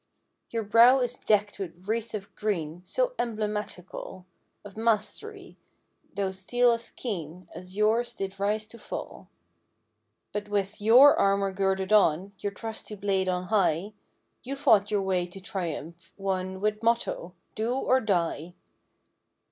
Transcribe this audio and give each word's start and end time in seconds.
Your 0.49 0.63
brow 0.63 0.99
is 0.99 1.15
decked 1.19 1.59
with 1.59 1.87
wreath 1.87 2.15
of 2.15 2.33
green 2.35 2.83
So 2.83 3.13
emblematical 3.19 4.25
Of 4.65 4.75
mastery; 4.75 5.59
though 6.15 6.31
steel 6.31 6.71
as 6.71 6.89
keen 6.89 7.47
As 7.53 7.77
yours 7.77 8.15
did 8.15 8.39
rise 8.39 8.65
to 8.69 8.79
fall. 8.79 9.29
But 10.33 10.49
with 10.49 10.81
your 10.81 11.15
armor 11.15 11.51
girded 11.51 11.93
on. 11.93 12.33
Your 12.39 12.51
trusty 12.51 12.95
blade 12.95 13.29
on 13.29 13.49
high. 13.49 13.93
You 14.41 14.55
fought 14.55 14.89
your 14.89 15.03
way 15.03 15.27
to 15.27 15.39
triumph. 15.39 16.11
Won 16.17 16.61
With 16.61 16.81
motto—"Do 16.81 17.75
or 17.75 18.01
die!" 18.01 18.55